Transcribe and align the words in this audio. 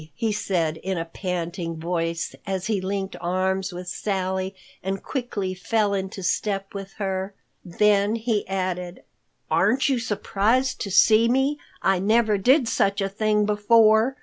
he 0.15 0.31
said 0.31 0.77
in 0.77 0.97
a 0.97 1.05
panting 1.05 1.77
voice, 1.77 2.33
as 2.47 2.65
he 2.65 2.81
linked 2.81 3.15
arms 3.21 3.71
with 3.71 3.87
Sally 3.87 4.55
and 4.81 5.03
quickly 5.03 5.53
fell 5.53 5.93
into 5.93 6.23
step 6.23 6.73
with 6.73 6.93
her. 6.93 7.35
Then 7.63 8.15
he 8.15 8.47
added, 8.47 9.03
"Aren't 9.51 9.89
you 9.89 9.99
surprised 9.99 10.81
to 10.81 10.89
see 10.89 11.27
me? 11.29 11.59
I 11.83 11.99
never 11.99 12.39
did 12.39 12.67
such 12.67 12.99
a 12.99 13.09
thing 13.09 13.45
before. 13.45 14.17